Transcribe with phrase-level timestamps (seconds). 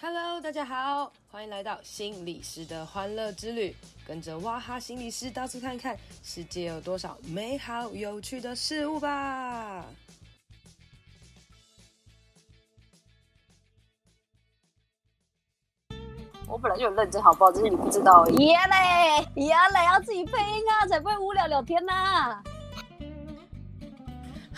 [0.00, 3.74] Hello，大家好，欢迎来到心理师的欢乐之旅，
[4.06, 9.84] 跟着哇哈心理师到处看看，世界有多少美好有趣的事物吧。
[16.46, 17.50] 我本来就很认真，好不好？
[17.50, 18.36] 只是你不知道而已。
[18.46, 22.44] 耶嘞，耶嘞，要自己配音啊，才不会无聊聊天呐、啊。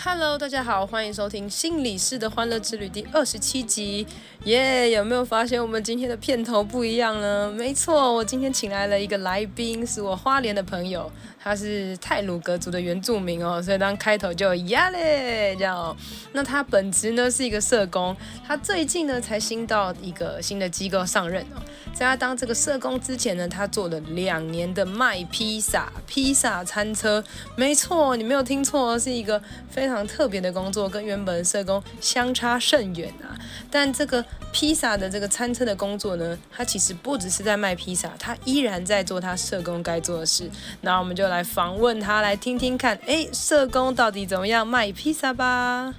[0.02, 4.06] Hello，大家好，欢迎收听心理师的欢乐之旅第二十七集。
[4.44, 7.52] 耶、有没有发现我们今天的片头不一样呢？
[7.54, 15.94] 没错，我今天请来了一个来宾，是我花莲的朋友，他是泰鲁格族的原住民哦，所以当开头就呀嘞这样哦。
[16.32, 21.60] 那他本职呢是一个社工，他最近呢才新到一个新的机构上任哦。
[21.92, 27.22] 在他当这个社工之前呢，他做了两年的卖披萨、披萨餐车。
[27.56, 33.36] 没错，你没有听错，是一个非常特别的工作，跟原本的社工相差甚远啊。
[33.70, 40.50] 但这个披萨的这个餐车的工作呢，他其实不只是在卖披萨，他依然在做他社工该做的事。
[40.80, 45.94] 那我们就来访问他，来听听看，哎，社工到底怎么样卖披萨吧。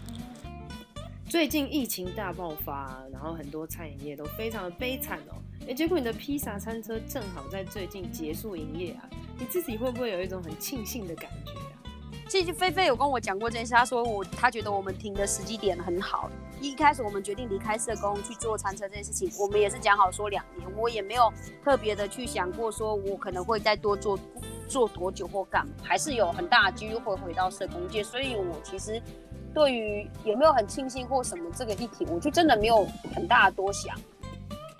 [1.29, 5.35] 最近疫情大爆发，然后很多餐饮业都非常的悲惨哦。
[5.65, 9.07] 哎，结果你的披萨餐车正好在最近结束营业啊，
[9.39, 11.51] 你自己会不会有一种很庆幸的感觉？
[12.31, 16.31] 其实菲菲有跟我讲过这件事，他说我他觉得我们停的时机点很好。
[16.61, 21.29] 一开始我们决定离开社工去做餐车这件事情，我们也是讲好说两年，我也没有
[21.61, 24.17] 特别的去想过说我可能会再多做
[24.65, 28.01] 做多久或干嘛，还是有很大的几率会回到社工界。
[28.01, 29.01] 所以我其实
[29.53, 33.93] 对于有没有很庆幸或什么这个议题，我就真的没有很大的多想。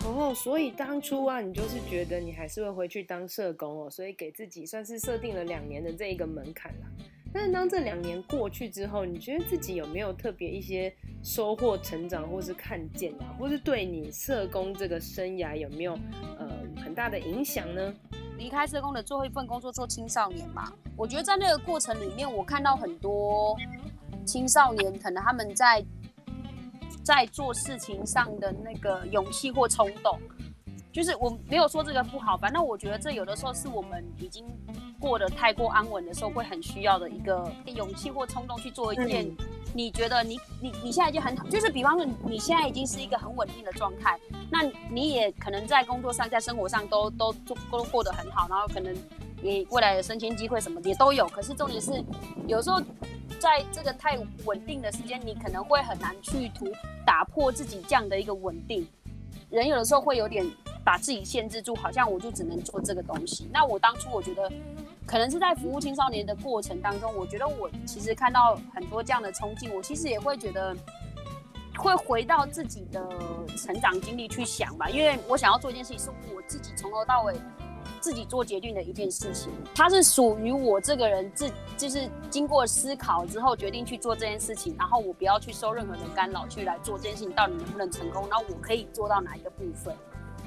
[0.06, 6.88] 哦，所以当初啊，你就是觉得你还是会回去当社工哦，所以给自己算是设定了两年的这一个门槛啦。
[7.34, 10.94] 但是当这两年过去之后，你觉得自己有没有特别一些
[11.24, 15.94] 收获、成长，或是看见啊，或是对你社工这个生涯有没有
[16.38, 16.50] 呃
[16.84, 17.94] 很大的影响呢？
[18.38, 23.56] 离开社工的最后一份工作做青少年嘛，我觉得在那个过程里面，我看到很多
[24.26, 25.84] 青少年可能他们在。
[27.04, 30.20] 在做事情上的那个勇气或冲动，
[30.92, 34.46] 就是我没有说这个不好，反正我觉得这有的时候是我们已经
[35.02, 39.30] 过得太过安稳的时候，会很需要的一个勇气或冲动去做一件
[39.74, 44.18] 你觉得你你你现在已经很好，就是比方说你现在已经是一个很稳定的状态，
[44.50, 48.96] 那你也可能在工作上、在生活上都都都都过得很好，然后可能
[49.42, 51.92] 你未来的升迁机会什么的也都有，可是重点是
[52.48, 52.82] 有时候。
[53.40, 56.68] 在这个太稳定的时间，你可能会很难去突
[57.04, 58.88] 打破自己这样的一个稳定。
[59.50, 60.46] 人有的时候会有点
[60.84, 63.50] 把自己限制住，好像我就只能做这个东西。
[63.52, 64.52] 那我当初我觉得，
[65.06, 70.76] 可能是在服务青少年的过程当中，我觉得我其实看到很多这样的冲劲，我其实也会觉得
[71.78, 73.08] 会回到自己的
[73.58, 77.36] 成长经历去想吧，因为我想要做一件事情，是我自己从头到尾。
[78.00, 89.96] 自己做决定的一件事情，它是属于我这个人自，就是经过思考之后决定去做这件事情，然后我不要去受任何的干扰去来做这件事情，到底能不能成功，然后我可以做到哪一个部分，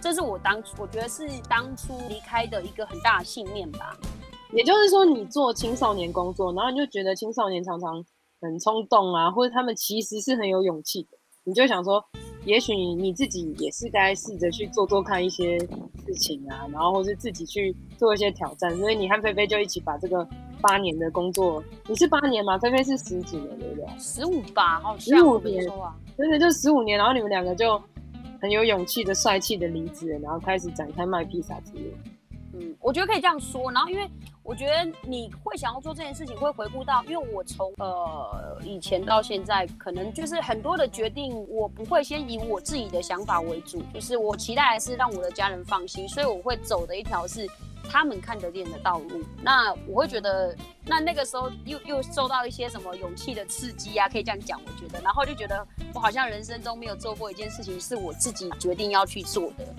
[0.00, 3.96] 这是我当初我觉得是当初离开的一个很大的信念吧。
[4.54, 8.04] 也就是说，你做青少年工作，然后你就觉得青少年常常
[8.40, 12.04] 很冲动啊，或者他们其实是很有勇气的，你就想说。
[12.46, 18.76] 也许你自己也是该试着去做做看一些事情啊，然后或是自己去做一些挑战。
[18.76, 20.28] 所以你和菲菲就一起把这个
[20.60, 22.58] 八年的工作，你是八年吗？
[22.58, 23.86] 菲菲是十几年，对不对？
[23.98, 25.64] 十五吧，好像十五年，
[26.18, 26.98] 真的就十五年。
[26.98, 27.80] 然后你们两个就
[28.42, 31.90] 很有勇气的、帅气的离职，然后开始展开卖披萨之路。
[32.58, 33.70] 嗯，我觉得可以这样说。
[33.72, 34.08] 然后因为。
[34.46, 47.48] 我觉得你会想要做这件事情，会回顾到，因为我从呃以前到现在，可能就是很多的决定，我不会先以我自己的想法为主，就是我期待是让我的家人放心，所以我会走的一条是
[47.88, 49.22] 他们看得见的道路。
[49.42, 50.54] 那我会觉得，
[50.84, 59.74] 那那个时候又又受到一些什么勇气的刺激啊，可以这样讲，我觉得，然后就觉得我好像人生中没有做过一件事情是我自己决定要去做的。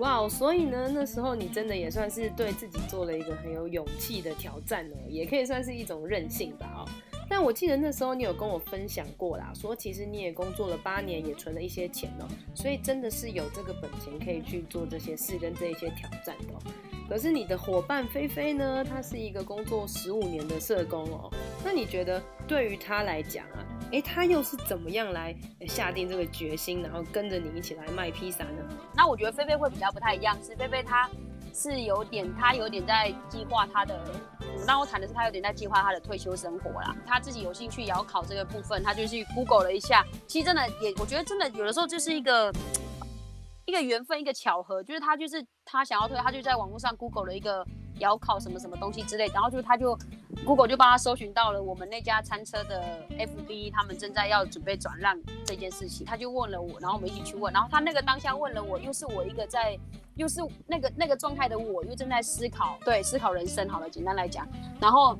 [0.00, 6.88] 哇，所以呢，那时候你真的也算是对自己做了一个很有勇气的挑战哦，也可以算是一种任性吧哦。
[7.28, 16.58] 但我记得那时候你有跟我分享过啦，说其实你也工作了八年，也存了一些钱哦，所以真的是有这个本钱可以去做这些事跟这一些挑战的哦。
[17.08, 21.30] 可是你的伙伴菲菲呢，她是一个工作十五年的社工哦，
[21.62, 23.66] 那你觉得对于她来讲啊？
[23.92, 25.34] 哎，他又是怎么样来
[25.66, 28.62] 下定这个决心，然后跟着你一起来卖披萨呢？
[28.94, 31.10] 那我觉得菲菲会比较不太一样，是菲菲她
[31.52, 34.00] 是有点，她有点在计划她的。
[34.66, 36.94] 那我谈的是她有点在计划她的退休生活啦。
[37.04, 40.04] 她自己有兴趣也要考这个部分，她就去 Google 了一下。
[40.26, 42.52] 其实真的也，我觉得真的有的时候就是一个
[43.64, 47.64] 一个缘分，一个巧合，就是他就是他想要退，他就在网络上 Google 了一个
[48.00, 49.96] 窑烤什么什么东西之类，然后就他就
[50.44, 59.78] Google 就帮他搜寻到了我们那家餐车的 FB，他们正在要准备转让这件事情，他就问了我，然后我们一起去问，然后他那个当下问了我，又是我一个在，
[60.16, 64.46] 又是那个那个状态的我，又正在思考，对，思考人生，好了，简单来讲，
[64.80, 65.16] 然后。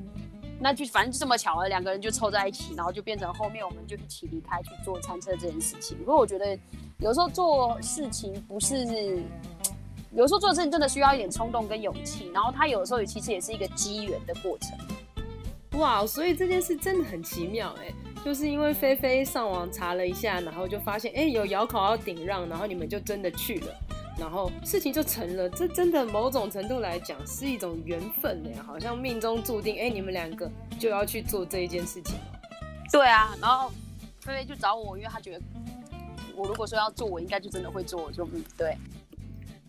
[0.63, 5.97] 那就反正就这么巧了，两个人就凑在一起，然后就变成后面我们就一起离开去做餐车这件事情。
[5.97, 6.55] 不过我觉得
[6.99, 9.23] 有时候做事情不是，
[10.13, 15.79] 有时候做事情真的需要一点冲动跟勇气，然后它有的时候也其实也是一个机缘的过程。
[15.79, 17.93] 哇，所以这件事真的很奇妙哎，
[18.25, 23.67] 就是因为菲菲上网查了一下，然后就发现哎有窑烤要顶让，然后你们就真的去了。
[24.19, 32.15] 然后事情就成了，这真的某种程度来讲是一种缘分呢，好像命中注定，哎，你们两个就要去做这一件事情。
[32.91, 33.71] 对啊，然后
[34.19, 35.41] 菲菲就找我，因为她觉得
[36.35, 38.77] 我如果说要做，我应该就真的会做，我就嗯，对，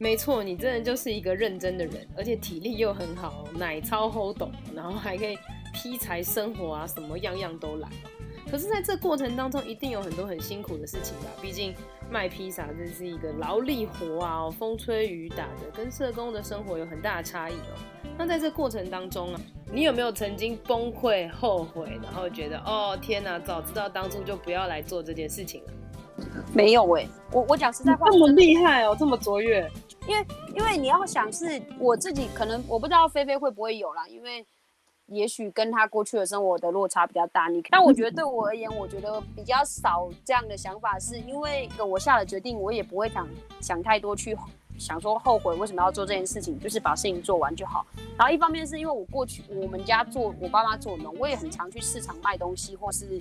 [0.03, 5.39] 没错，你真的就是一个认真的人，而且体力又很好，奶超 hold 懂，然后还可以
[5.73, 7.89] 劈柴生活啊，什么样样都来。
[8.51, 11.27] 可是，在这过程当中，一定有很多很辛苦的事情吧？
[11.41, 11.73] 毕竟
[12.11, 17.79] 卖披萨这是一个劳力活啊，风吹雨打的，跟社工的生活有很大的差异哦。
[18.19, 19.41] 那在这过程当中啊，
[19.73, 25.73] 你有没有曾经崩溃、后悔，然后觉得哦天哪，早知道当初就不要来做这件事情了？
[26.53, 29.69] 没有哎、欸，我我讲实在话，这么厉害哦，这么卓越。
[30.07, 34.45] 因为因为你要想是我自己，可能我不知道菲菲会不会有啦，因为。
[35.07, 43.29] 也许跟他过去的生活的落差比较大，你，但我觉得对我而言，我觉得比较少这样的想法，是因为我下了决定，我也不会想
[43.61, 44.35] 想太多，去
[44.79, 47.85] 想说后悔为什么要做这件事情，就是把事情做完就好。
[48.17, 53.21] 然后一方面是因为我过去我们家做我爸妈做农，我也很常去市场卖东西，或是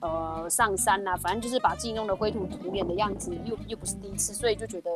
[0.00, 4.90] 呃上山啊，反正就是把自己弄得灰头土脸的样子，又又不是第一次，所以就觉得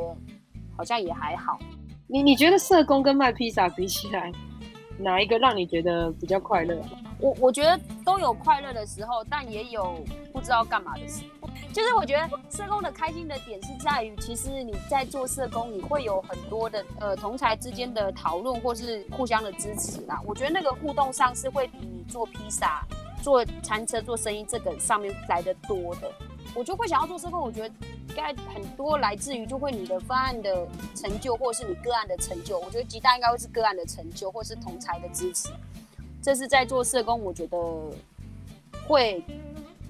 [0.76, 1.58] 好像也还好。
[2.06, 4.30] 你你觉得社工跟卖披萨比起来？
[4.96, 6.80] 哪一个让你觉得比较快乐？
[7.18, 9.98] 我我觉得都有快乐的时候，但也有
[10.32, 11.48] 不知道干嘛的时候。
[11.72, 20.20] 就是我觉得社工的开心的点是在于，其实你在做社工，你会有很多的呃同才之间的讨论，或是互相的支持啦。
[20.24, 22.86] 我觉得那个互动上是会比你做披萨、
[23.20, 26.08] 做餐车、做生意这个上面来的多的。
[26.54, 27.74] 我就会想要做社工，我觉得。
[28.14, 30.64] 应该很多来自于就会你的方案的
[30.94, 32.56] 成就，或者是你个案的成就。
[32.60, 35.48] 我觉得极大应该会是个案的成就，或是同侪的支持。
[36.22, 37.58] 这是在做社工，我觉得
[38.86, 39.20] 会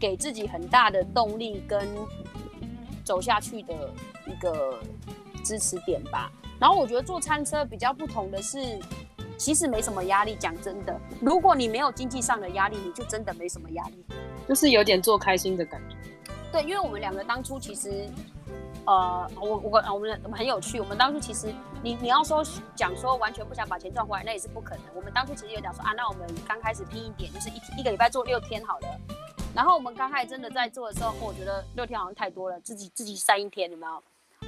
[0.01, 1.87] 给自己很大的动力跟
[3.05, 3.75] 走下去的
[4.27, 4.81] 一个
[5.45, 6.33] 支持点吧。
[6.59, 8.81] 然后我觉得做餐车比较不同的是，
[9.37, 10.35] 其实没什么压力。
[10.37, 14.03] 讲真的，如果你没有经济上的压力，你就真的没什么压力，
[14.49, 15.97] 就是有点做开心的感觉。
[16.55, 18.09] 对，因为我们两个当初其实，
[18.87, 20.79] 呃，我我我们我们很有趣。
[20.79, 21.53] 我们当初其实，
[21.83, 22.45] 你你要说
[22.77, 24.85] 讲说完全不想把钱赚回来，那也是不可能。
[24.95, 29.01] 我们当初其实有讲说啊，那我们刚开始拼一点，就是一一个礼拜做六天好了。
[29.53, 34.01] 然后我们刚开始真的在做的时候，我觉得六天好像太多了，自己自己塞一天有没有？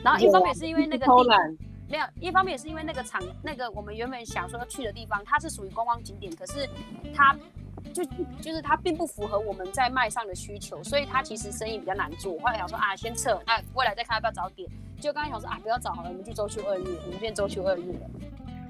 [0.04, 1.56] 然后一方面是因为那个地方，
[1.88, 6.70] 没有，一方面也是因为那个场，那个我们原本想说要去的地方，它是属于观光景点，可是
[7.12, 7.36] 它。
[7.92, 8.04] 就
[8.40, 12.38] 就是它并不符合我们在卖上的需求，所以它其实生意比较难做。
[12.38, 14.68] 后来想说啊，先撤，那未来再看要不要早点。
[15.00, 18.10] 就刚才想说啊，不要早好了，我们去周休二日，我们变周休二日了。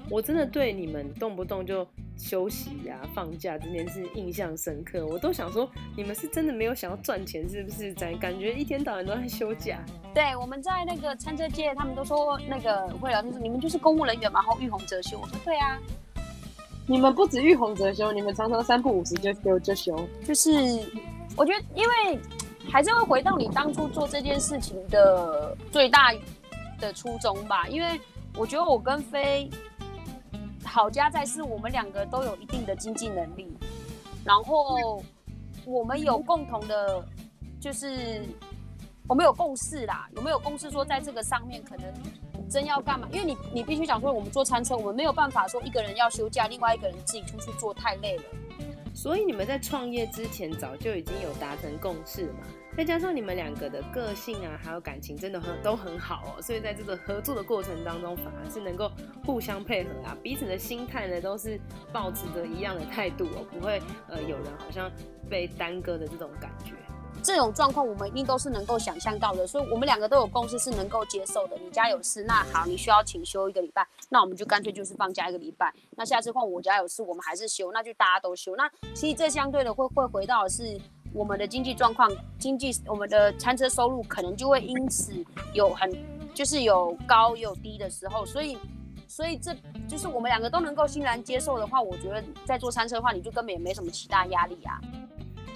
[0.09, 1.85] 我真的对你们动不动就
[2.17, 5.05] 休息呀、啊、放假这件事印象深刻。
[5.05, 7.93] 我都想说，你们是真的没有想要赚钱，是不是？
[7.93, 9.79] 咱感觉一天到晚都在休假。
[10.13, 15.19] 对，我们在那个餐车界，他们都说那个会聊天说，你们就是公务人员嘛，然后遇红则休。
[15.19, 15.77] 我说对啊。
[16.89, 20.07] 你们不止遇红则休，你们常常三不五时就休就修。
[20.25, 20.49] 就是
[21.35, 22.17] 我觉得，因为
[22.71, 26.13] 还是会回到你当初做这件事情的最大
[26.79, 27.67] 的初衷吧。
[27.67, 27.99] 因为
[28.37, 29.49] 我觉得我跟飞
[30.63, 33.45] 好家在是，我们两个都有一定的经济能力，
[34.23, 35.03] 然后
[35.65, 37.05] 我们有共同的，
[37.59, 38.23] 就是
[39.09, 40.07] 我们有共识啦。
[40.15, 41.93] 有没有共识说在这个上面可能？
[42.49, 43.07] 真要干嘛？
[43.11, 48.23] 因为你你必须想说，我们做餐车，我们没有办法说一个人要休假，另外一个人自己出去做太累了。
[48.93, 52.39] 所以你们在创业之前早就已经有达成共识嘛？
[52.75, 58.91] 再加上你们两个的个性啊，还有感情真的很都很好哦，所以在这个合作的过程当中，反而是能够
[59.23, 61.59] 互相配合啊，彼此的心态呢都是
[61.93, 64.91] 抱持着一样的态度哦，不会呃有人好像
[65.29, 66.71] 被耽搁的这种感觉。
[67.27, 71.57] 这种状况我们一定都是能够想象到的，所以我们两个都有共识是能够接受的。
[71.57, 75.73] 你家有事，那好，你需要请休一个礼拜，那我们就干脆就是放假一个礼拜。
[75.97, 78.55] 那下次换我家有事，我们还是休，那就大家都休。
[78.55, 80.79] 那其实这相对的会会回到是
[81.13, 85.11] 我们的经济状况，经济我们的餐车收入可能就会因此
[85.51, 85.91] 有很
[86.33, 88.57] 就是有高有低的时候，所以
[89.05, 89.53] 所以这
[89.85, 94.79] 就是我们两个都能够欣然接受的话，我觉得在做餐车的话，你就根本也没什么其他压力啊。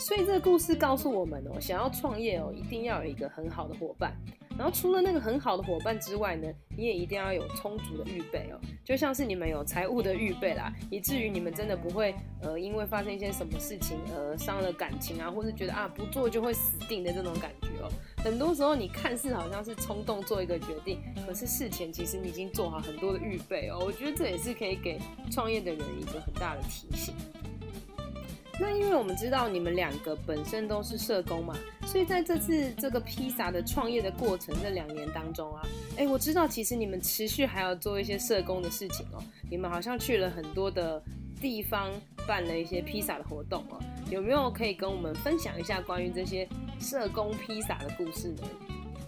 [0.01, 4.11] 所以这个故事告诉我们哦，想要创业哦，一定要有一个很好的伙伴。
[4.57, 17.89] 然后除了那个很好的伙伴之外呢，你也一定要有充足的预备哦，就像是你们有财务的预备啦，以至于你们真的不会呃因为发生一些什么事情而伤了感情啊，或是觉得啊不做就会死定的这种感觉哦。
[18.17, 23.79] 很多时候你看似好像是冲动做一个决定，可是事前其实你已经做好很多的预备哦。
[23.85, 24.99] 我觉得这也是可以给
[25.31, 27.13] 创业的人一个很大的提醒。
[28.59, 31.55] 那因为我们知道你们两个本身都是社工嘛，
[31.85, 35.63] 所以在这次这个披萨的创业的过程这两年当中啊，
[35.97, 39.23] 哎，我知道其实你们持续还要做一些社工的事情哦。
[39.49, 41.01] 你们好像去了很多的
[41.41, 41.89] 地方
[42.27, 43.79] 办了一些披萨的活动哦，
[44.11, 46.47] 有没有可以跟我们分享一下关于这些
[46.79, 48.43] 社工披萨的故事呢？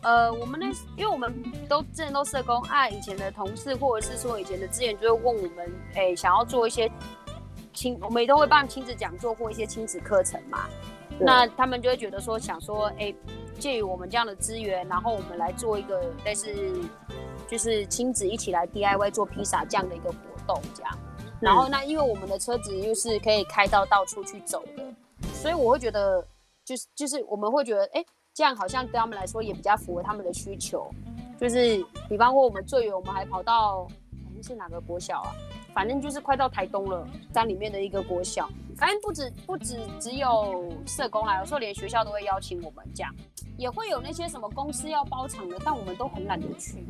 [0.01, 1.31] 呃，我们那因为我们
[1.69, 6.89] 都之前都社工，啊，以前的同事或者是说以前的资源就会问我们，哎，想要做一些。
[7.73, 10.69] 亲，我们也都会办亲子讲座或一些亲子课程嘛。
[11.19, 13.15] 那他们就会觉得说，想说，哎、欸，
[13.59, 16.51] 借于我们这样的资源，然后我们来做一个类似，
[17.47, 20.97] 就是亲子一起来 DIY 做披萨这样的一个活动，这样。
[21.39, 24.83] 然后那因为我们的车子又是可以开到到处去走的，
[25.33, 26.25] 所以我会觉得，
[26.65, 30.89] 就是就是我们会觉得，哎、欸，这样好像对他们来说也比较符合他们的需求。
[31.39, 33.87] 就是比方说，我们最远我们还跑到，
[34.35, 35.35] 哎，是哪个国小啊？
[35.73, 43.13] 反正就是快到台东了，山里面的一个国小，反正不止不止只有社工啦，有时候连学校都会邀请我们这样，
[43.57, 46.85] 也会有那些什么公司要包场的，但我们都很懒得去。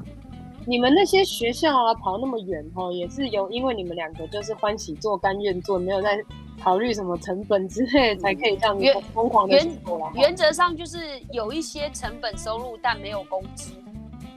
[0.65, 6.23] 你们那些学校啊，跑那么远哦，也是有因为你们两个就是欢喜做甘愿做，没有在
[6.61, 10.11] 考虑什么成本之类，才可以这样疯狂的做啦。
[10.15, 13.73] 原则上就是有一些成本收入，但没有工资，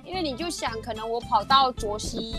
[0.05, 2.35] 因为你就想，可能我跑到卓溪。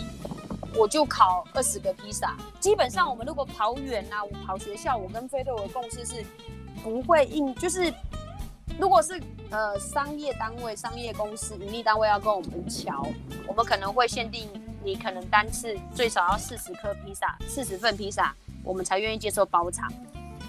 [0.74, 6.24] 我就烤二十个披萨，基本上我们如果跑远啊，我跑学校，我跟菲菲我的共识是，
[6.82, 7.92] 不会硬，就是
[8.78, 9.20] 如果是
[9.50, 13.06] 呃商业单位、商业公司、盈利单位要跟我们乔，
[13.46, 14.48] 我们可能会限定
[14.84, 19.90] 你可能单次最少要四十颗披萨，四十份披萨，我们才愿意接受包场。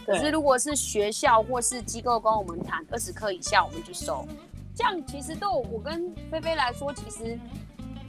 [0.05, 4.27] 可是如果是学校或是机构跟我们谈二十颗以下，我们就收。
[4.75, 7.39] 这样其实对我跟菲菲来说，其实。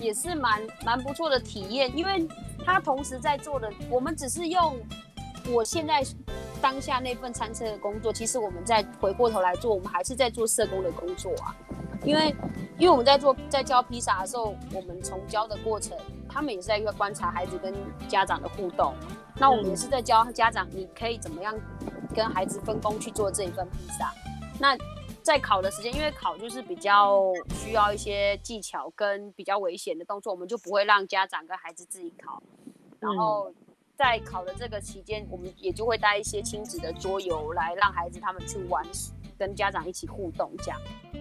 [0.01, 2.27] 也是蛮蛮不错的体验，因为
[2.65, 4.77] 他同时在做的，我们只是用
[5.53, 6.03] 我现在
[6.61, 11.55] 当下那份餐车的工作，其实我们在回过头来做，我们还是在做社工的工作啊。
[12.03, 12.35] 因为
[12.79, 15.97] 因为我们在做在教披萨的时候，我们从教的过程，
[16.29, 17.75] 他们也是在观察孩子跟
[18.09, 18.95] 家长的互动，
[19.37, 21.55] 那我们也是在教家长，你可以怎么样
[22.15, 24.13] 跟孩子分工去做这一份披萨，
[24.59, 24.75] 那。
[25.23, 32.43] 在考的时间，因为考就是比较需要一些技巧跟比较危险的动作，我们就不会让家长跟孩子自己考。
[32.99, 33.53] 然后
[33.97, 38.85] 在考的这个期间，我们也就会带一些亲子的桌游来让孩子他们去玩，
[39.39, 40.81] 跟家长一起互动这样。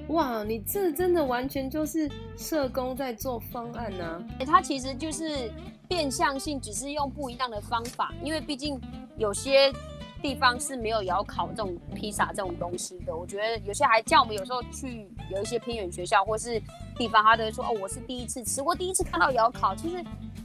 [0.10, 4.06] 哇，你这真的完全就是社工在做方案呢、
[4.39, 4.46] 啊！
[4.46, 5.51] 它其实就是
[5.88, 8.79] 变相性，只是用不一样的方法，因为毕竟
[9.18, 9.72] 有些。
[10.21, 16.61] 地方是没有窑烤这种披萨这种东西的，我觉得有些还叫我们有时候去有一些偏远学校或是
[16.97, 19.73] 地方，他都会说哦，我是第一次吃，我第一次看到窑烤。
[19.75, 20.03] 其实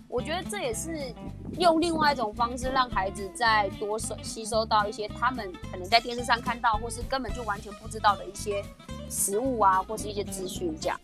[0.09, 1.13] 我觉得这也是
[1.59, 8.63] 用另外一种方式让孩子再多收吸收到一些他们可能在电视上看到或是根本就完全不知道的一些
[9.11, 10.99] 食物啊，或是一些资讯这样。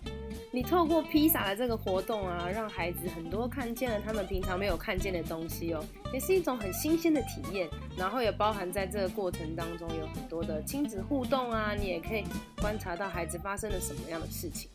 [0.53, 7.69] 你透过披萨的这个活动啊，让孩子很多看见了他们平常没有看见的东西哦，也是一种很新鲜的体验。
[7.97, 12.25] 然后也包含在这个过程当中有很多的亲子互动啊，你也可以
[12.61, 14.69] 观察到孩子发生了什么样的事情。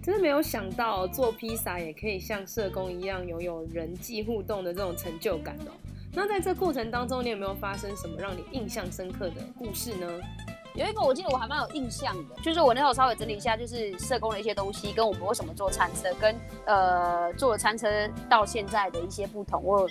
[0.00, 5.72] 真的没有想到做披萨也可以像社工一样拥有人际互动的这种成就感哦。
[6.12, 10.20] 那在这过程当中，你有没有发生什么让你印象深刻的故事呢？
[10.74, 17.86] 有一个我记得我还蛮有印象的，就是我那时候稍微整理一下，就是社工的一些东西，跟我们为什么做餐车，跟呃做了餐车
[18.28, 19.62] 到现在的一些不同。
[19.62, 19.88] 我有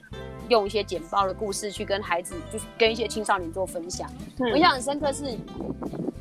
[0.50, 4.10] 用一些简报的故事去跟孩子，就是跟一些青少年做分享。
[4.40, 5.38] 嗯、我印象很深刻是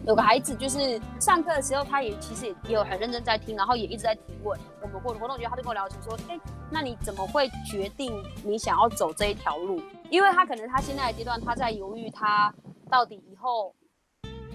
[0.07, 4.61] 有个孩子，就是上课的时候，他也其实也也有很认真在听，然后也一直在提问。
[4.83, 6.41] 我们活活动觉得他就跟我聊起说，哎、欸，
[6.71, 8.13] 那你怎么会决定
[8.45, 9.81] 你想要走这一条路？
[10.11, 12.53] 因为他可能他现在的阶段，他在犹豫，他
[12.91, 13.75] 到底以后。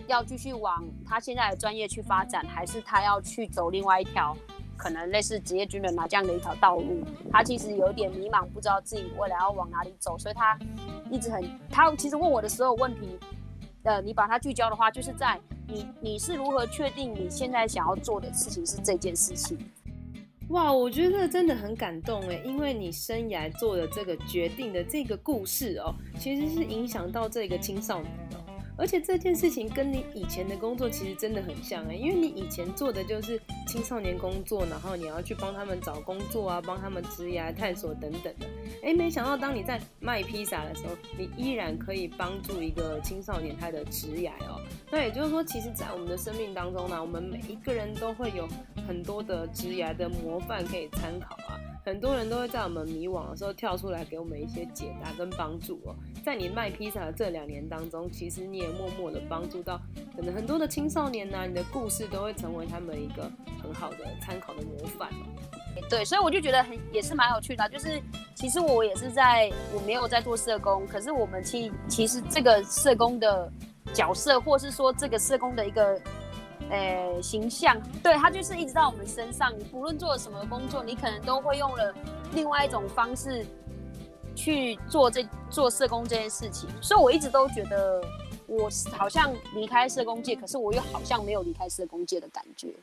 [0.08, 4.36] 要继续往他现在的专业去发展，还是他要去走另外一条
[4.78, 7.04] 可能类似职业军人啊这样的一条道路？
[7.32, 10.58] 他其实有点迷茫，不知道自己未来要往哪里走，所以他
[11.10, 11.44] 一直很……
[11.70, 13.18] 他其实问我的所有问题，
[13.84, 19.58] 呃，你把它聚焦的话，就是在你你是如何确定你现在想要做的事情是这件事情？
[20.50, 28.45] 哇，我觉得真的很感动哎，因为你生涯做的这个决定的这个故事哦，其实是影响到这个青少年的。
[28.78, 38.46] 而且这件事情跟你以前的工作其实真的很像哎，因为你以前做的就是青少年工作，然后你要去帮他们找工作啊，帮他们职业探索等等的。
[38.84, 44.60] 哎，没想到当你在卖披萨的时候，你依然可以帮助一个青少年他的职业哦。
[44.92, 48.48] 那也就是说，其实，在我们的生命当中呢，我们每一个人都会有
[48.88, 51.60] 很多的职业的模范可以参考啊。
[51.86, 55.96] 很多人都会在我们迷惘的时候跳出来给我们一些解答跟帮助哦。
[56.24, 59.80] 在你卖披萨的这两年当中，其实你也默默的帮助到
[60.16, 65.80] 可能很多的青少年呐，你的故事都会成为他们一个很好的参考的模范哦。
[65.88, 68.02] 对，所以我就觉得很也是蛮有趣的，就是
[68.34, 73.52] 其实我也是在我没有在做社工，可是我们其其实这个社工的
[73.94, 76.02] 角色，或是说这个社工的一个。
[76.72, 79.54] 诶，形象，对，他就是一直在我们身上。
[79.72, 81.94] 不论做了什么工作，你可能都会用了
[82.34, 83.46] 另外一种方式
[84.36, 86.68] 去做这做社工这件事情。
[86.82, 88.04] 所以我一直都觉得，
[88.48, 92.74] 我好像离开社工界，可是我又好像没有离开社工界的感觉。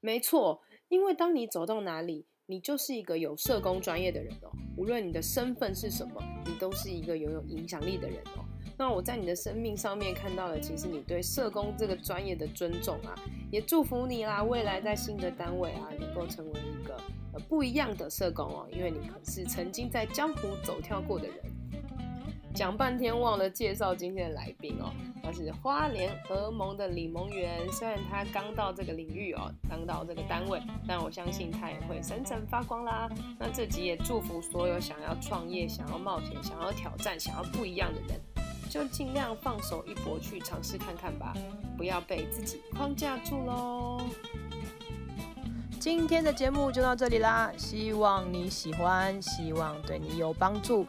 [0.00, 4.50] 没错，因为当你走到哪里，你就是一个有社工专业的人哦。
[4.76, 8.43] 无论你的身份是什么，你都是一个拥有影响力的人哦。
[8.76, 13.14] 那我在你的生命上面看到了，其实你对社工这个专业的尊重啊，
[13.50, 17.00] 也祝福你啦，未来在新的单位啊，能够成为一个
[17.48, 21.36] 不一样的社工哦，因为你可是曾经在江湖走跳过的人。
[22.52, 33.10] 讲半天忘了介绍今天的来宾哦，他是花莲儿盟的李蒙媛，虽然他刚到这个领域哦，刚到这个单位，但我相信他也会闪闪发光啦。
[33.40, 38.20] 那这集也祝福所有想要创业、想要冒险、想要挑战、想要不一样的人。
[38.74, 41.32] 就尽量放手一搏去尝试看看吧，
[41.76, 44.00] 不要被自己框架住喽。
[45.78, 50.84] 今天的节目就到这里啦，希望你喜欢，希望对你有帮助，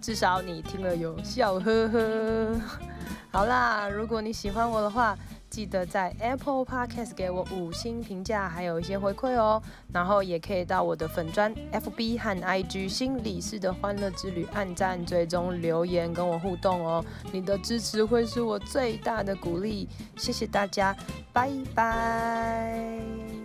[0.00, 2.60] 至少你听了有笑呵呵。
[3.30, 5.16] 好啦，如果你喜欢我的话，
[5.58, 9.60] 记得在 Apple Podcast 给我五星评价，还有一些回馈哦。
[9.92, 17.04] 然后也可以到我的粉砖 FB 和 IG 心理师的欢乐之旅按赞、追踪、留言跟我互动哦。
[17.32, 20.96] 你的支持会是我最大的鼓励，谢谢大家，
[21.32, 23.37] 拜拜。